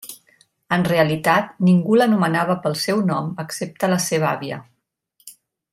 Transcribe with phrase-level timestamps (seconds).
[0.77, 4.59] En realitat ningú l'anomenava pel seu nom excepte la seva àvia.